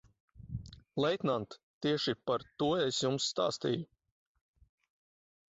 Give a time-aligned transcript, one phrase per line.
[1.03, 1.57] Leitnant,
[1.87, 3.87] tieši par to es jums stāstīju.